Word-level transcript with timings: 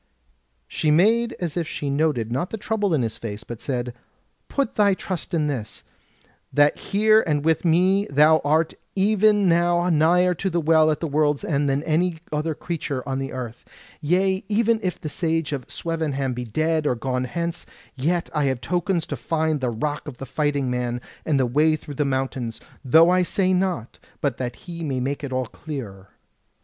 She 0.67 0.89
made 0.89 1.33
as 1.39 1.55
if 1.55 1.67
she 1.67 1.91
noted 1.91 2.31
not 2.31 2.49
the 2.49 2.57
trouble 2.57 2.95
in 2.95 3.03
his 3.03 3.19
face, 3.19 3.43
but 3.43 3.61
said: 3.61 3.93
"Put 4.49 4.73
thy 4.73 4.95
trust 4.95 5.31
in 5.31 5.45
this, 5.45 5.83
that 6.51 6.75
here 6.75 7.23
and 7.27 7.45
with 7.45 7.63
me 7.63 8.07
thou 8.09 8.41
art 8.43 8.73
even 8.95 9.47
now 9.47 9.87
nigher 9.91 10.33
to 10.39 10.49
the 10.49 10.59
Well 10.59 10.89
at 10.89 11.01
the 11.01 11.07
World's 11.07 11.43
End 11.45 11.69
than 11.69 11.83
any 11.83 12.17
other 12.31 12.55
creature 12.55 13.07
on 13.07 13.19
the 13.19 13.31
earth. 13.31 13.63
Yea, 14.01 14.43
even 14.49 14.79
if 14.81 14.99
the 14.99 15.07
Sage 15.07 15.51
of 15.51 15.69
Swevenham 15.69 16.33
be 16.33 16.45
dead 16.45 16.87
or 16.87 16.95
gone 16.95 17.25
hence, 17.25 17.67
yet 17.95 18.27
have 18.33 18.43
I 18.47 18.51
tokens 18.55 19.05
to 19.05 19.15
find 19.15 19.61
the 19.61 19.69
Rock 19.69 20.07
of 20.07 20.17
the 20.17 20.25
Fighting 20.25 20.71
Man, 20.71 20.99
and 21.27 21.39
the 21.39 21.45
way 21.45 21.75
through 21.75 21.93
the 21.93 22.05
mountains, 22.05 22.59
though 22.83 23.11
I 23.11 23.21
say 23.21 23.53
not 23.53 23.99
but 24.19 24.37
that 24.37 24.55
he 24.65 24.83
may 24.83 24.99
make 24.99 25.23
it 25.23 25.31
all 25.31 25.45
clearer. 25.45 26.09